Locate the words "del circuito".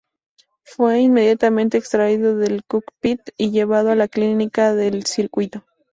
4.73-5.63